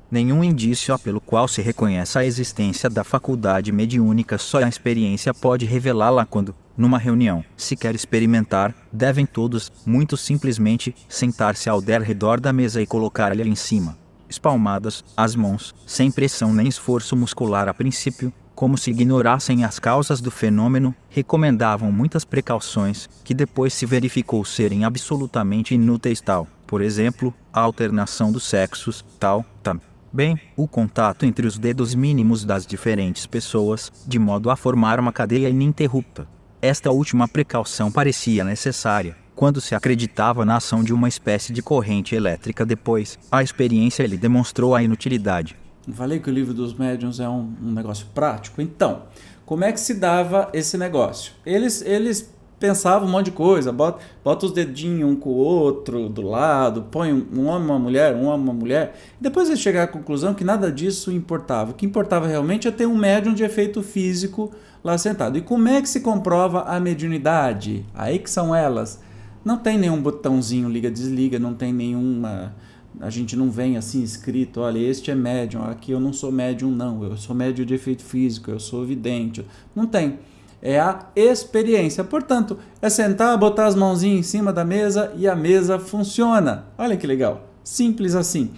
Nenhum 0.09 0.41
indício 0.41 0.97
pelo 0.99 1.19
qual 1.19 1.49
se 1.49 1.61
reconhece 1.61 2.17
a 2.17 2.23
existência 2.23 2.89
da 2.89 3.03
faculdade 3.03 3.73
mediúnica, 3.73 4.37
só 4.37 4.63
a 4.63 4.69
experiência 4.69 5.33
pode 5.33 5.65
revelá-la 5.65 6.25
quando, 6.25 6.55
numa 6.77 6.97
reunião, 6.97 7.43
se 7.57 7.75
quer 7.75 7.93
experimentar, 7.93 8.73
devem 8.91 9.25
todos, 9.25 9.69
muito 9.85 10.15
simplesmente, 10.15 10.95
sentar-se 11.09 11.69
ao 11.69 11.81
redor 11.81 12.39
da 12.39 12.53
mesa 12.53 12.81
e 12.81 12.87
colocar-lhe 12.87 13.43
em 13.43 13.55
cima 13.55 13.97
espalmadas, 14.29 15.03
as 15.15 15.35
mãos, 15.35 15.73
sem 15.85 16.11
pressão 16.11 16.53
nem 16.53 16.67
esforço 16.67 17.15
muscular 17.15 17.67
a 17.67 17.73
princípio, 17.73 18.31
como 18.57 18.75
se 18.75 18.89
ignorassem 18.89 19.63
as 19.63 19.77
causas 19.77 20.19
do 20.19 20.31
fenômeno, 20.31 20.95
recomendavam 21.09 21.91
muitas 21.91 22.25
precauções, 22.25 23.07
que 23.23 23.33
depois 23.33 23.71
se 23.71 23.85
verificou 23.85 24.43
serem 24.43 24.83
absolutamente 24.83 25.75
inúteis 25.75 26.19
tal, 26.19 26.47
por 26.65 26.81
exemplo, 26.81 27.31
a 27.53 27.59
alternação 27.59 28.31
dos 28.31 28.43
sexos, 28.45 29.05
tal, 29.19 29.45
tam. 29.61 29.79
Bem, 30.11 30.39
o 30.55 30.67
contato 30.67 31.23
entre 31.23 31.45
os 31.45 31.59
dedos 31.59 31.93
mínimos 31.93 32.43
das 32.43 32.65
diferentes 32.65 33.27
pessoas, 33.27 33.91
de 34.07 34.17
modo 34.17 34.49
a 34.49 34.55
formar 34.55 34.99
uma 34.99 35.13
cadeia 35.13 35.49
ininterrupta. 35.49 36.27
Esta 36.59 36.89
última 36.89 37.27
precaução 37.27 37.91
parecia 37.91 38.43
necessária, 38.43 39.15
quando 39.37 39.61
se 39.61 39.75
acreditava 39.75 40.43
na 40.43 40.55
ação 40.55 40.83
de 40.83 40.91
uma 40.91 41.07
espécie 41.07 41.53
de 41.53 41.61
corrente 41.61 42.15
elétrica 42.15 42.65
depois, 42.65 43.19
a 43.31 43.43
experiência 43.43 44.05
lhe 44.07 44.17
demonstrou 44.17 44.73
a 44.73 44.81
inutilidade. 44.81 45.55
Falei 45.93 46.19
que 46.19 46.27
o 46.27 46.33
livro 46.33 46.55
dos 46.55 46.73
médiuns 46.73 47.19
é 47.19 47.29
um, 47.29 47.53
um 47.61 47.71
negócio 47.71 48.07
prático. 48.15 48.59
Então, 48.63 49.03
como 49.45 49.63
é 49.63 49.71
que 49.71 49.79
se 49.79 49.93
dava 49.93 50.49
esse 50.53 50.75
negócio? 50.75 51.33
Eles, 51.45 51.83
eles 51.83 52.33
pensavam 52.59 53.07
um 53.07 53.11
monte 53.11 53.25
de 53.25 53.31
coisa, 53.31 53.71
bota, 53.71 54.03
bota 54.23 54.47
os 54.47 54.51
dedinhos 54.51 55.11
um 55.11 55.15
com 55.15 55.29
o 55.29 55.35
outro 55.35 56.09
do 56.09 56.23
lado, 56.23 56.87
põe 56.89 57.13
um 57.13 57.45
homem 57.45 57.69
uma 57.69 57.77
mulher, 57.77 58.15
um 58.15 58.25
homem 58.25 58.43
uma 58.43 58.53
mulher. 58.53 58.99
Depois 59.21 59.49
eles 59.49 59.61
chegaram 59.61 59.85
à 59.85 59.87
conclusão 59.87 60.33
que 60.33 60.43
nada 60.43 60.71
disso 60.71 61.11
importava. 61.11 61.71
O 61.71 61.73
que 61.75 61.85
importava 61.85 62.25
realmente 62.25 62.67
é 62.67 62.71
ter 62.71 62.87
um 62.87 62.97
médium 62.97 63.35
de 63.35 63.43
efeito 63.43 63.83
físico 63.83 64.51
lá 64.83 64.97
sentado. 64.97 65.37
E 65.37 65.41
como 65.41 65.67
é 65.67 65.79
que 65.79 65.87
se 65.87 65.99
comprova 65.99 66.63
a 66.63 66.79
mediunidade? 66.79 67.85
Aí 67.93 68.17
que 68.17 68.31
são 68.31 68.55
elas 68.55 69.05
não 69.43 69.57
tem 69.57 69.77
nenhum 69.77 70.01
botãozinho 70.01 70.69
liga-desliga, 70.69 71.39
não 71.39 71.53
tem 71.53 71.73
nenhuma. 71.73 72.55
A 72.99 73.09
gente 73.09 73.35
não 73.35 73.51
vem 73.51 73.77
assim 73.77 74.01
escrito, 74.01 74.61
olha, 74.61 74.79
este 74.79 75.11
é 75.11 75.15
médium, 75.15 75.63
aqui 75.63 75.91
eu 75.91 75.99
não 75.99 76.11
sou 76.11 76.31
médium, 76.31 76.71
não, 76.71 77.03
eu 77.03 77.15
sou 77.15 77.35
médium 77.35 77.65
de 77.65 77.73
efeito 77.73 78.03
físico, 78.03 78.49
eu 78.49 78.59
sou 78.59 78.85
vidente. 78.85 79.45
Não 79.75 79.85
tem. 79.85 80.19
é 80.61 80.79
a 80.79 81.05
experiência. 81.15 82.03
Portanto, 82.03 82.57
é 82.81 82.89
sentar, 82.89 83.37
botar 83.37 83.67
as 83.67 83.75
mãozinhas 83.75 84.19
em 84.19 84.23
cima 84.23 84.51
da 84.51 84.65
mesa 84.65 85.13
e 85.15 85.27
a 85.27 85.35
mesa 85.35 85.77
funciona. 85.77 86.65
Olha 86.77 86.97
que 86.97 87.05
legal. 87.05 87.47
Simples 87.63 88.15
assim. 88.15 88.51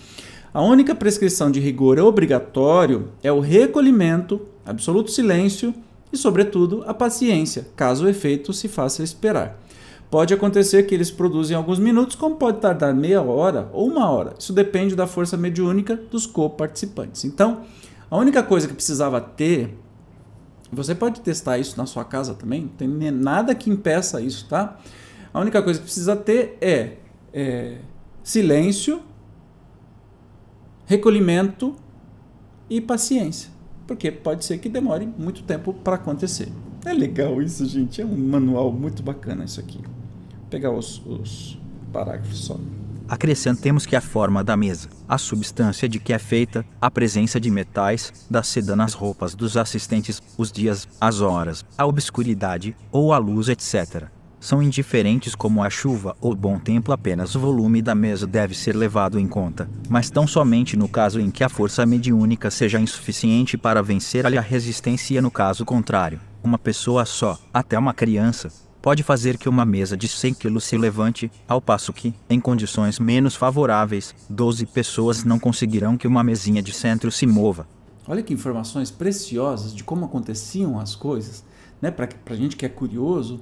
A 0.52 0.62
única 0.62 0.96
prescrição 0.96 1.52
de 1.52 1.60
rigor 1.60 2.00
obrigatório 2.00 3.10
é 3.22 3.32
o 3.32 3.40
recolhimento, 3.40 4.42
absoluto 4.66 5.12
silêncio 5.12 5.74
e, 6.12 6.18
sobretudo, 6.18 6.84
a 6.88 6.94
paciência, 6.94 7.68
caso 7.76 8.06
o 8.06 8.10
efeito 8.10 8.52
se 8.52 8.68
faça 8.68 9.04
esperar. 9.04 9.60
Pode 10.10 10.34
acontecer 10.34 10.84
que 10.84 10.96
eles 10.96 11.12
produzem 11.12 11.56
alguns 11.56 11.78
minutos, 11.78 12.16
como 12.16 12.36
pode 12.36 12.60
tardar 12.60 12.96
meia 12.96 13.22
hora 13.22 13.70
ou 13.72 13.88
uma 13.88 14.10
hora. 14.10 14.34
Isso 14.40 14.52
depende 14.52 14.96
da 14.96 15.06
força 15.06 15.38
mediúnica 15.38 15.96
dos 15.96 16.26
co-participantes. 16.26 17.26
Então, 17.26 17.62
a 18.10 18.18
única 18.18 18.42
coisa 18.42 18.68
que 18.68 18.74
precisava 18.74 19.22
ter, 19.22 19.78
você 20.72 20.96
pode 20.96 21.22
testar 21.22 21.60
isso 21.60 21.78
na 21.78 21.86
sua 21.86 22.04
casa 22.04 22.34
também, 22.34 22.62
não 22.62 22.70
tem 22.70 23.12
nada 23.12 23.54
que 23.54 23.70
impeça 23.70 24.20
isso, 24.20 24.48
tá? 24.48 24.80
A 25.32 25.40
única 25.40 25.62
coisa 25.62 25.80
que 25.80 25.86
precisa 25.86 26.16
ter 26.16 26.58
é, 26.60 26.94
é 27.32 27.78
silêncio, 28.24 29.04
recolhimento 30.88 31.76
e 32.68 32.82
paciência, 32.82 33.52
porque 33.86 34.12
pode 34.12 34.44
ser 34.44 34.58
que 34.58 34.70
demore 34.70 35.08
muito 35.20 35.44
tempo 35.44 35.72
para 35.72 35.98
acontecer. 35.98 36.52
É 36.84 36.94
legal 36.94 37.40
isso, 37.44 37.64
gente. 37.68 38.02
É 38.02 38.06
um 38.06 38.18
manual 38.18 38.72
muito 38.72 39.04
bacana 39.04 39.44
isso 39.44 39.60
aqui 39.60 39.80
pegar 40.50 40.72
os, 40.72 41.02
os 41.06 41.58
parágrafos 41.92 42.46
só. 42.46 42.58
Acrescentemos 43.08 43.88
que 43.88 43.96
a 43.96 44.02
forma 44.02 44.44
da 44.44 44.56
mesa, 44.56 44.88
a 45.08 45.18
substância 45.18 45.90
de 45.90 46.00
que 46.00 46.14
é 46.14 46.20
feita, 46.20 46.64
a 46.80 46.92
presença 46.92 47.40
de 47.40 47.50
metais, 47.50 48.14
da 48.30 48.44
seda 48.44 48.76
nas 48.76 48.94
roupas 48.94 49.34
dos 49.34 49.58
assistentes, 49.58 50.22
os 50.38 50.52
dias, 50.52 50.88
as 51.02 51.20
horas, 51.20 51.66
a 51.76 51.88
obscuridade 51.88 52.76
ou 52.92 53.12
a 53.12 53.18
luz, 53.18 53.50
etc. 53.50 54.10
São 54.40 54.62
indiferentes 54.62 55.34
como 55.34 55.64
a 55.64 55.72
chuva 55.72 56.16
ou 56.22 56.36
bom 56.36 56.60
tempo, 56.60 56.92
apenas 56.92 57.34
o 57.34 57.40
volume 57.40 57.82
da 57.82 57.96
mesa 57.96 58.28
deve 58.28 58.56
ser 58.56 58.76
levado 58.76 59.20
em 59.20 59.28
conta, 59.28 59.68
mas 59.90 60.12
tão 60.12 60.28
somente 60.28 60.78
no 60.78 60.88
caso 60.88 61.20
em 61.20 61.32
que 61.32 61.44
a 61.44 61.50
força 61.50 61.86
mediúnica 61.88 62.52
seja 62.52 62.80
insuficiente 62.80 63.58
para 63.58 63.82
vencer 63.82 64.26
a 64.26 64.40
resistência, 64.40 65.20
no 65.20 65.32
caso 65.32 65.66
contrário, 65.66 66.22
uma 66.44 66.60
pessoa 66.60 67.06
só, 67.06 67.38
até 67.52 67.78
uma 67.78 67.94
criança, 67.94 68.50
pode 68.82 69.04
fazer 69.04 69.38
que 69.38 69.50
uma 69.50 69.66
mesa 69.66 69.96
de 69.96 70.08
100 70.08 70.34
kg 70.36 70.60
se 70.60 70.78
levante, 70.78 71.32
ao 71.48 71.62
passo 71.62 71.94
que, 71.94 72.14
em 72.30 72.40
condições 72.40 73.00
menos 73.00 73.36
favoráveis, 73.36 74.16
12 74.30 74.66
pessoas 74.68 75.24
não 75.24 75.40
conseguirão 75.40 75.98
que 75.98 76.08
uma 76.08 76.24
mesinha 76.24 76.62
de 76.62 76.74
centro 76.74 77.12
se 77.12 77.26
mova. 77.26 77.68
Olha 78.08 78.24
que 78.24 78.34
informações 78.34 78.90
preciosas 78.90 79.74
de 79.74 79.84
como 79.84 80.06
aconteciam 80.06 80.80
as 80.80 80.96
coisas, 80.96 81.44
né? 81.82 81.92
para 81.92 82.10
a 82.26 82.36
gente 82.36 82.56
que 82.56 82.66
é 82.66 82.70
curioso. 82.70 83.42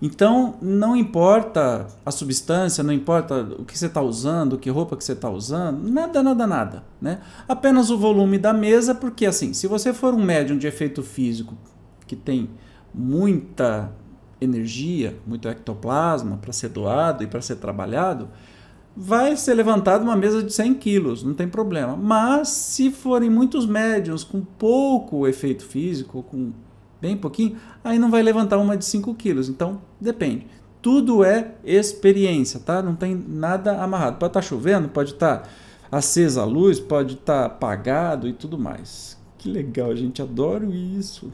Então, 0.00 0.54
não 0.62 0.96
importa 0.96 1.88
a 2.06 2.10
substância, 2.12 2.84
não 2.84 2.92
importa 2.92 3.42
o 3.58 3.64
que 3.64 3.76
você 3.76 3.86
está 3.86 4.00
usando, 4.00 4.56
que 4.56 4.70
roupa 4.70 4.96
que 4.96 5.02
você 5.02 5.12
está 5.12 5.28
usando, 5.28 5.90
nada, 5.90 6.22
nada, 6.22 6.46
nada. 6.46 6.84
Né? 7.02 7.20
Apenas 7.48 7.90
o 7.90 7.98
volume 7.98 8.38
da 8.38 8.52
mesa, 8.52 8.94
porque 8.94 9.26
assim, 9.26 9.52
se 9.52 9.66
você 9.66 9.92
for 9.92 10.14
um 10.14 10.22
médium 10.22 10.56
de 10.56 10.68
efeito 10.68 11.02
físico 11.02 11.58
que 12.06 12.14
tem 12.14 12.48
muita 12.94 13.92
energia, 14.40 15.18
muito 15.26 15.48
ectoplasma 15.48 16.36
para 16.36 16.52
ser 16.52 16.68
doado 16.68 17.24
e 17.24 17.26
para 17.26 17.40
ser 17.40 17.56
trabalhado, 17.56 18.28
vai 18.96 19.36
ser 19.36 19.54
levantado 19.54 20.02
uma 20.02 20.16
mesa 20.16 20.42
de 20.42 20.52
100 20.52 20.74
quilos, 20.74 21.22
não 21.22 21.34
tem 21.34 21.48
problema. 21.48 21.96
Mas 21.96 22.48
se 22.48 22.90
forem 22.90 23.30
muitos 23.30 23.66
médiums 23.66 24.24
com 24.24 24.40
pouco 24.40 25.26
efeito 25.26 25.64
físico, 25.64 26.22
com 26.22 26.52
bem 27.00 27.16
pouquinho, 27.16 27.56
aí 27.84 27.98
não 27.98 28.10
vai 28.10 28.22
levantar 28.22 28.58
uma 28.58 28.76
de 28.76 28.84
5 28.84 29.14
quilos. 29.14 29.48
Então 29.48 29.80
depende. 30.00 30.46
Tudo 30.82 31.24
é 31.24 31.54
experiência, 31.64 32.60
tá? 32.60 32.82
Não 32.82 32.94
tem 32.94 33.14
nada 33.14 33.82
amarrado. 33.82 34.18
Pode 34.18 34.30
estar 34.30 34.40
tá 34.40 34.46
chovendo, 34.46 34.88
pode 34.88 35.12
estar 35.12 35.38
tá 35.38 35.48
acesa 35.90 36.42
a 36.42 36.44
luz, 36.44 36.78
pode 36.78 37.14
estar 37.14 37.40
tá 37.40 37.46
apagado 37.46 38.28
e 38.28 38.32
tudo 38.32 38.58
mais. 38.58 39.16
Que 39.36 39.48
legal, 39.48 39.94
gente. 39.94 40.20
Adoro 40.20 40.72
isso. 40.72 41.32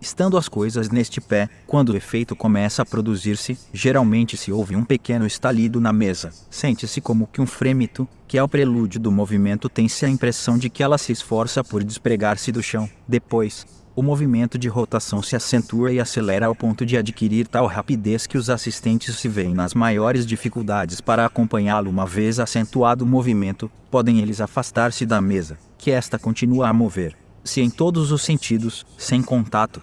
Estando 0.00 0.38
as 0.38 0.48
coisas 0.48 0.88
neste 0.88 1.20
pé, 1.20 1.48
quando 1.66 1.90
o 1.90 1.96
efeito 1.96 2.34
começa 2.34 2.80
a 2.80 2.86
produzir-se, 2.86 3.58
geralmente 3.70 4.34
se 4.34 4.50
ouve 4.50 4.74
um 4.74 4.82
pequeno 4.82 5.26
estalido 5.26 5.78
na 5.78 5.92
mesa. 5.92 6.30
Sente-se 6.48 7.02
como 7.02 7.26
que 7.26 7.40
um 7.40 7.46
frêmito, 7.46 8.08
que 8.26 8.38
é 8.38 8.42
o 8.42 8.48
prelúdio 8.48 8.98
do 8.98 9.12
movimento, 9.12 9.68
tem-se 9.68 10.06
a 10.06 10.08
impressão 10.08 10.56
de 10.56 10.70
que 10.70 10.82
ela 10.82 10.96
se 10.96 11.12
esforça 11.12 11.62
por 11.62 11.84
despregar-se 11.84 12.50
do 12.50 12.62
chão. 12.62 12.88
Depois, 13.06 13.66
o 13.94 14.02
movimento 14.02 14.58
de 14.58 14.68
rotação 14.68 15.22
se 15.22 15.36
acentua 15.36 15.92
e 15.92 16.00
acelera 16.00 16.46
ao 16.46 16.54
ponto 16.54 16.86
de 16.86 16.96
adquirir 16.96 17.46
tal 17.46 17.66
rapidez 17.66 18.26
que 18.26 18.38
os 18.38 18.48
assistentes 18.48 19.16
se 19.16 19.28
veem 19.28 19.52
nas 19.52 19.74
maiores 19.74 20.24
dificuldades 20.24 21.02
para 21.02 21.26
acompanhá-lo. 21.26 21.90
Uma 21.90 22.06
vez 22.06 22.40
acentuado 22.40 23.04
o 23.04 23.08
movimento, 23.08 23.70
podem 23.90 24.20
eles 24.20 24.40
afastar-se 24.40 25.04
da 25.04 25.20
mesa, 25.20 25.58
que 25.76 25.90
esta 25.90 26.18
continua 26.18 26.68
a 26.68 26.72
mover 26.72 27.14
se 27.44 27.60
em 27.60 27.70
todos 27.70 28.12
os 28.12 28.22
sentidos, 28.22 28.84
sem 28.98 29.22
contato, 29.22 29.82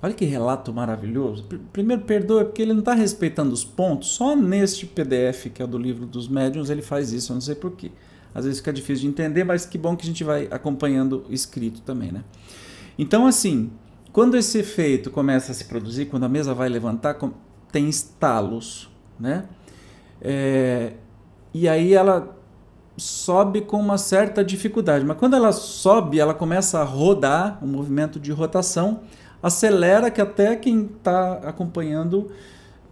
Olha 0.00 0.14
que 0.14 0.24
relato 0.24 0.72
maravilhoso. 0.72 1.44
Primeiro, 1.72 2.02
perdoa, 2.02 2.44
porque 2.44 2.62
ele 2.62 2.72
não 2.72 2.80
está 2.80 2.94
respeitando 2.94 3.52
os 3.52 3.64
pontos. 3.64 4.10
Só 4.10 4.36
neste 4.36 4.86
PDF, 4.86 5.46
que 5.52 5.62
é 5.62 5.66
do 5.66 5.76
livro 5.76 6.06
dos 6.06 6.28
médiuns, 6.28 6.70
ele 6.70 6.82
faz 6.82 7.12
isso. 7.12 7.32
Eu 7.32 7.34
não 7.34 7.40
sei 7.40 7.56
porquê. 7.56 7.90
Às 8.32 8.44
vezes 8.44 8.60
fica 8.60 8.72
difícil 8.72 9.02
de 9.02 9.08
entender, 9.08 9.42
mas 9.42 9.66
que 9.66 9.76
bom 9.76 9.96
que 9.96 10.04
a 10.04 10.06
gente 10.06 10.22
vai 10.22 10.46
acompanhando 10.50 11.24
escrito 11.28 11.80
também, 11.80 12.12
né? 12.12 12.22
Então, 12.96 13.26
assim, 13.26 13.72
quando 14.12 14.36
esse 14.36 14.58
efeito 14.58 15.10
começa 15.10 15.50
a 15.50 15.54
se 15.54 15.64
produzir, 15.64 16.06
quando 16.06 16.24
a 16.24 16.28
mesa 16.28 16.54
vai 16.54 16.68
levantar, 16.68 17.18
tem 17.72 17.88
estalos, 17.88 18.88
né? 19.18 19.46
É, 20.20 20.92
e 21.52 21.68
aí 21.68 21.94
ela 21.94 22.36
sobe 22.96 23.62
com 23.62 23.80
uma 23.80 23.98
certa 23.98 24.44
dificuldade. 24.44 25.04
Mas 25.04 25.16
quando 25.16 25.34
ela 25.34 25.52
sobe, 25.52 26.18
ela 26.20 26.34
começa 26.34 26.80
a 26.80 26.84
rodar, 26.84 27.58
um 27.62 27.66
movimento 27.66 28.20
de 28.20 28.32
rotação 28.32 29.00
acelera 29.42 30.10
que 30.10 30.20
até 30.20 30.56
quem 30.56 30.86
está 30.86 31.34
acompanhando 31.44 32.30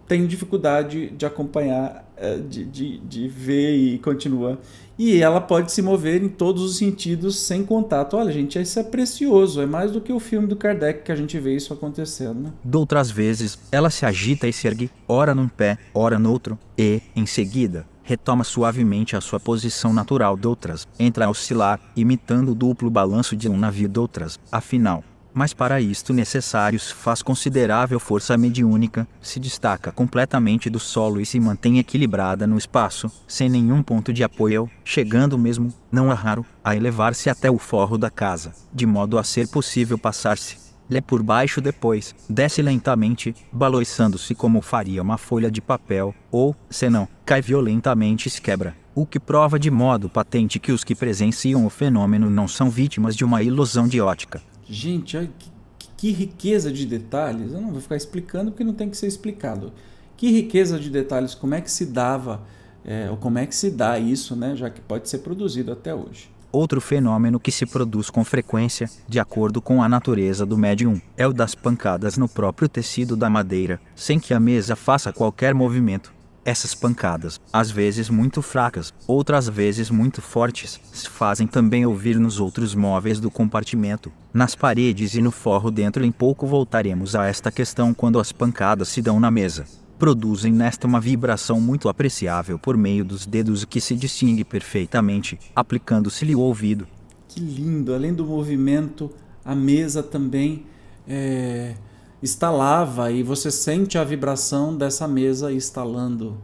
tem 0.07 0.25
dificuldade 0.25 1.09
de 1.09 1.25
acompanhar, 1.25 2.09
é, 2.15 2.37
de, 2.37 2.63
de, 2.63 2.97
de 2.99 3.27
ver 3.27 3.75
e 3.75 3.99
continua. 3.99 4.57
E 4.97 5.21
ela 5.21 5.39
pode 5.39 5.71
se 5.71 5.81
mover 5.81 6.23
em 6.23 6.29
todos 6.29 6.63
os 6.63 6.77
sentidos 6.77 7.37
sem 7.39 7.63
contato. 7.63 8.15
Olha, 8.15 8.31
gente, 8.31 8.59
isso 8.59 8.79
é 8.79 8.83
precioso. 8.83 9.61
É 9.61 9.65
mais 9.65 9.91
do 9.91 10.01
que 10.01 10.11
o 10.11 10.19
filme 10.19 10.47
do 10.47 10.55
Kardec 10.55 11.03
que 11.03 11.11
a 11.11 11.15
gente 11.15 11.37
vê 11.39 11.55
isso 11.55 11.73
acontecendo. 11.73 12.39
Né? 12.39 12.53
Doutras 12.63 13.11
vezes, 13.11 13.59
ela 13.71 13.89
se 13.89 14.05
agita 14.05 14.47
e 14.47 14.53
se 14.53 14.65
ergue, 14.65 14.89
ora 15.07 15.35
num 15.35 15.47
pé, 15.47 15.77
ora 15.93 16.17
no 16.17 16.31
outro, 16.31 16.57
e, 16.75 17.01
em 17.15 17.27
seguida, 17.27 17.85
retoma 18.01 18.43
suavemente 18.43 19.15
a 19.15 19.21
sua 19.21 19.39
posição 19.39 19.93
natural. 19.93 20.35
Doutras, 20.35 20.87
entra 20.97 21.25
a 21.25 21.29
oscilar, 21.29 21.79
imitando 21.95 22.53
o 22.53 22.55
duplo 22.55 22.89
balanço 22.89 23.35
de 23.35 23.47
um 23.47 23.57
navio. 23.57 23.89
Doutras, 23.89 24.39
afinal, 24.51 25.03
mas 25.37 25.53
para 25.53 25.79
isto 25.79 26.13
necessário 26.13 26.79
faz 26.79 27.21
considerável 27.21 27.99
força 27.99 28.35
mediúnica, 28.35 29.07
se 29.21 29.39
destaca 29.39 29.91
completamente 29.91 30.67
do 30.67 30.79
solo 30.79 31.21
e 31.21 31.27
se 31.27 31.39
mantém 31.39 31.77
equilibrada 31.77 32.47
no 32.47 32.57
espaço, 32.57 33.11
sem 33.27 33.47
nenhum 33.47 33.83
ponto 33.83 34.11
de 34.11 34.23
apoio, 34.23 34.67
chegando 34.83 35.37
mesmo, 35.37 35.71
não 35.91 36.11
é 36.11 36.15
raro, 36.15 36.43
a 36.63 36.75
elevar-se 36.75 37.29
até 37.29 37.51
o 37.51 37.59
forro 37.59 37.99
da 37.99 38.09
casa, 38.09 38.51
de 38.73 38.87
modo 38.87 39.19
a 39.19 39.23
ser 39.23 39.47
possível 39.47 39.95
passar-se 39.95 40.57
lhe 40.89 41.01
por 41.01 41.21
baixo 41.21 41.61
depois, 41.61 42.15
desce 42.27 42.63
lentamente, 42.63 43.35
baloiçando-se 43.51 44.33
como 44.33 44.59
faria 44.59 45.03
uma 45.03 45.19
folha 45.19 45.51
de 45.51 45.61
papel, 45.61 46.15
ou, 46.31 46.55
se 46.67 46.89
não, 46.89 47.07
cai 47.23 47.43
violentamente 47.43 48.27
e 48.27 48.31
se 48.31 48.41
quebra. 48.41 48.75
O 48.95 49.05
que 49.05 49.19
prova 49.19 49.59
de 49.59 49.69
modo 49.69 50.09
patente 50.09 50.57
que 50.57 50.71
os 50.71 50.83
que 50.83 50.95
presenciam 50.95 51.63
o 51.63 51.69
fenômeno 51.69 52.27
não 52.27 52.47
são 52.47 52.71
vítimas 52.71 53.15
de 53.15 53.23
uma 53.23 53.43
ilusão 53.43 53.87
de 53.87 54.01
ótica, 54.01 54.41
Gente, 54.69 55.17
olha 55.17 55.29
que, 55.37 55.49
que 55.95 56.11
riqueza 56.11 56.71
de 56.71 56.85
detalhes. 56.85 57.53
Eu 57.53 57.61
não 57.61 57.71
vou 57.71 57.81
ficar 57.81 57.95
explicando 57.95 58.51
porque 58.51 58.63
não 58.63 58.73
tem 58.73 58.89
que 58.89 58.97
ser 58.97 59.07
explicado. 59.07 59.71
Que 60.15 60.31
riqueza 60.31 60.79
de 60.79 60.89
detalhes, 60.89 61.35
como 61.35 61.55
é 61.55 61.61
que 61.61 61.71
se 61.71 61.85
dava, 61.85 62.41
é, 62.83 63.09
ou 63.09 63.17
como 63.17 63.37
é 63.37 63.45
que 63.45 63.55
se 63.55 63.69
dá 63.69 63.99
isso, 63.99 64.35
né? 64.35 64.55
Já 64.55 64.69
que 64.69 64.81
pode 64.81 65.07
ser 65.09 65.19
produzido 65.19 65.71
até 65.71 65.93
hoje. 65.93 66.29
Outro 66.51 66.79
fenômeno 66.79 67.39
que 67.39 67.51
se 67.51 67.65
produz 67.65 68.09
com 68.09 68.23
frequência, 68.23 68.89
de 69.07 69.19
acordo 69.19 69.61
com 69.61 69.83
a 69.83 69.89
natureza 69.89 70.45
do 70.45 70.57
médium, 70.57 70.99
é 71.17 71.27
o 71.27 71.33
das 71.33 71.53
pancadas 71.53 72.17
no 72.17 72.27
próprio 72.27 72.69
tecido 72.69 73.15
da 73.15 73.29
madeira, 73.29 73.79
sem 73.95 74.17
que 74.17 74.33
a 74.33 74.39
mesa 74.39 74.75
faça 74.75 75.11
qualquer 75.11 75.53
movimento. 75.53 76.16
Essas 76.47 76.73
pancadas, 76.73 77.41
às 77.51 77.69
vezes 77.69 78.09
muito 78.09 78.41
fracas, 78.41 78.93
outras 79.05 79.49
vezes 79.49 79.89
muito 79.89 80.21
fortes, 80.21 80.79
se 80.93 81.09
fazem 81.09 81.45
também 81.45 81.85
ouvir 81.85 82.17
nos 82.17 82.39
outros 82.39 82.73
móveis 82.73 83.19
do 83.19 83.29
compartimento, 83.29 84.13
nas 84.33 84.55
paredes 84.55 85.13
e 85.13 85.21
no 85.21 85.29
forro 85.29 85.69
dentro. 85.69 86.05
Em 86.05 86.11
pouco 86.11 86.47
voltaremos 86.47 87.17
a 87.17 87.25
esta 87.25 87.51
questão 87.51 87.93
quando 87.93 88.17
as 88.17 88.31
pancadas 88.31 88.87
se 88.87 89.01
dão 89.01 89.19
na 89.19 89.29
mesa. 89.29 89.65
Produzem 89.99 90.53
nesta 90.53 90.87
uma 90.87 91.01
vibração 91.01 91.59
muito 91.59 91.89
apreciável 91.89 92.57
por 92.57 92.77
meio 92.77 93.03
dos 93.03 93.25
dedos 93.25 93.65
que 93.65 93.81
se 93.81 93.93
distingue 93.93 94.45
perfeitamente, 94.45 95.37
aplicando-se-lhe 95.53 96.33
o 96.33 96.39
ouvido. 96.39 96.87
Que 97.27 97.41
lindo! 97.41 97.93
Além 97.93 98.13
do 98.13 98.25
movimento, 98.25 99.11
a 99.43 99.53
mesa 99.53 100.01
também 100.01 100.65
é, 101.05 101.75
estalava 102.21 103.11
e 103.11 103.23
você 103.23 103.51
sente 103.51 103.97
a 103.97 104.03
vibração 104.03 104.75
dessa 104.75 105.07
mesa 105.07 105.51
estalando. 105.51 106.37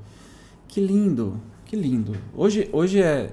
Que 0.67 0.79
lindo, 0.79 1.39
que 1.65 1.75
lindo. 1.75 2.15
Hoje, 2.35 2.69
hoje 2.71 3.01
é, 3.01 3.31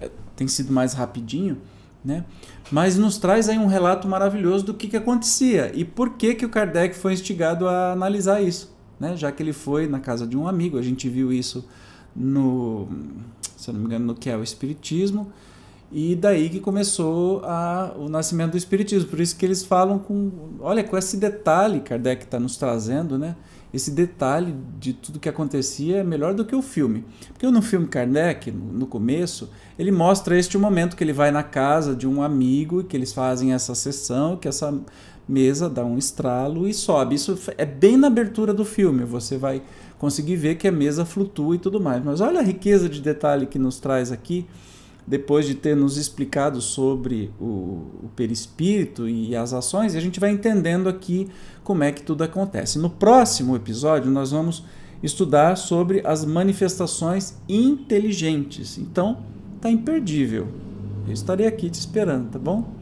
é 0.00 0.10
tem 0.36 0.46
sido 0.48 0.72
mais 0.72 0.92
rapidinho, 0.92 1.58
né? 2.04 2.24
Mas 2.70 2.96
nos 2.96 3.18
traz 3.18 3.48
aí 3.48 3.58
um 3.58 3.66
relato 3.66 4.06
maravilhoso 4.08 4.64
do 4.66 4.74
que, 4.74 4.88
que 4.88 4.96
acontecia 4.96 5.70
e 5.74 5.84
por 5.84 6.10
que, 6.10 6.34
que 6.34 6.46
o 6.46 6.48
Kardec 6.48 6.94
foi 6.94 7.12
instigado 7.12 7.68
a 7.68 7.92
analisar 7.92 8.40
isso, 8.40 8.74
né? 8.98 9.16
Já 9.16 9.32
que 9.32 9.42
ele 9.42 9.52
foi 9.52 9.86
na 9.86 10.00
casa 10.00 10.26
de 10.26 10.36
um 10.36 10.46
amigo, 10.46 10.78
a 10.78 10.82
gente 10.82 11.08
viu 11.08 11.32
isso 11.32 11.64
no, 12.14 12.88
se 13.56 13.68
eu 13.68 13.74
não 13.74 13.80
me 13.80 13.86
engano, 13.86 14.06
no 14.06 14.14
que 14.14 14.30
é 14.30 14.36
o 14.36 14.42
Espiritismo, 14.42 15.32
e 15.92 16.14
daí 16.14 16.48
que 16.48 16.60
começou 16.60 17.42
a, 17.44 17.92
o 17.98 18.08
nascimento 18.08 18.52
do 18.52 18.56
Espiritismo. 18.56 19.08
Por 19.08 19.20
isso 19.20 19.36
que 19.36 19.44
eles 19.44 19.64
falam 19.64 19.98
com. 19.98 20.30
Olha, 20.60 20.84
com 20.84 20.96
esse 20.96 21.16
detalhe 21.16 21.80
Kardec 21.80 22.24
está 22.24 22.38
nos 22.38 22.56
trazendo, 22.56 23.18
né? 23.18 23.34
Esse 23.74 23.90
detalhe 23.90 24.54
de 24.78 24.92
tudo 24.92 25.20
que 25.20 25.28
acontecia 25.28 25.98
é 25.98 26.04
melhor 26.04 26.34
do 26.34 26.44
que 26.44 26.54
o 26.54 26.62
filme. 26.62 27.04
Porque 27.32 27.46
no 27.48 27.62
filme 27.62 27.86
Kardec, 27.86 28.50
no, 28.50 28.86
começo, 28.86 29.48
ele 29.78 29.92
mostra 29.92 30.36
este 30.36 30.58
momento 30.58 30.96
que 30.96 31.04
ele 31.04 31.12
vai 31.12 31.30
na 31.30 31.42
casa 31.42 31.94
de 31.94 32.06
um 32.06 32.22
amigo 32.22 32.82
que 32.82 32.96
eles 32.96 33.12
fazem 33.12 33.52
essa 33.52 33.74
sessão, 33.74 34.36
que 34.36 34.48
essa 34.48 34.76
mesa 35.28 35.68
dá 35.68 35.84
um 35.84 35.96
estralo 35.96 36.66
e 36.66 36.74
sobe. 36.74 37.14
Isso 37.14 37.38
é 37.56 37.64
bem 37.64 37.96
na 37.96 38.08
abertura 38.08 38.52
do 38.52 38.64
filme. 38.64 39.04
Você 39.04 39.38
vai 39.38 39.62
conseguir 39.98 40.34
ver 40.34 40.56
que 40.56 40.66
a 40.66 40.72
mesa 40.72 41.04
flutua 41.04 41.54
e 41.54 41.58
tudo 41.58 41.80
mais. 41.80 42.04
Mas 42.04 42.20
olha 42.20 42.40
a 42.40 42.44
riqueza 42.44 42.88
de 42.88 43.00
detalhe 43.00 43.46
que 43.46 43.58
nos 43.58 43.78
traz 43.78 44.10
aqui 44.10 44.46
depois 45.10 45.44
de 45.44 45.56
ter 45.56 45.74
nos 45.74 45.96
explicado 45.96 46.60
sobre 46.60 47.32
o, 47.40 47.82
o 48.04 48.10
perispírito 48.14 49.08
e 49.08 49.34
as 49.34 49.52
ações, 49.52 49.96
a 49.96 50.00
gente 50.00 50.20
vai 50.20 50.30
entendendo 50.30 50.88
aqui 50.88 51.28
como 51.64 51.82
é 51.82 51.90
que 51.90 52.00
tudo 52.00 52.22
acontece. 52.22 52.78
No 52.78 52.88
próximo 52.88 53.56
episódio, 53.56 54.08
nós 54.08 54.30
vamos 54.30 54.64
estudar 55.02 55.56
sobre 55.56 56.00
as 56.06 56.24
manifestações 56.24 57.36
inteligentes. 57.48 58.78
Então, 58.78 59.18
tá 59.60 59.68
imperdível. 59.68 60.46
Eu 61.08 61.12
estarei 61.12 61.48
aqui 61.48 61.68
te 61.68 61.80
esperando, 61.80 62.30
tá 62.30 62.38
bom? 62.38 62.72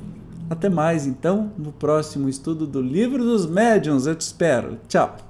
Até 0.50 0.68
mais 0.68 1.06
então 1.06 1.50
no 1.56 1.72
próximo 1.72 2.28
estudo 2.28 2.66
do 2.66 2.82
Livro 2.82 3.24
dos 3.24 3.46
Médiuns. 3.46 4.06
Eu 4.06 4.14
te 4.14 4.20
espero. 4.20 4.78
Tchau. 4.86 5.27